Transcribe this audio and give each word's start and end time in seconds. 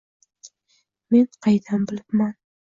Men 1.17 1.29
qaydan 1.49 1.87
bilibman 1.93 2.37